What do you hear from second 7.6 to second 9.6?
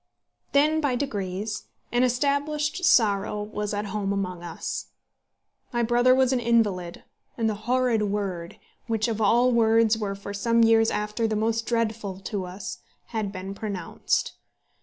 horrid word, which of all